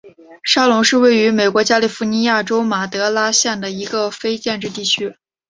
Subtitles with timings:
[0.41, 5.13] 沙龙是位于美国加利福尼亚州马德拉县的一个非建制地区。